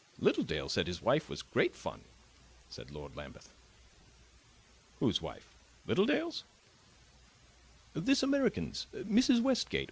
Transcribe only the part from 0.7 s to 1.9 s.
his wife was great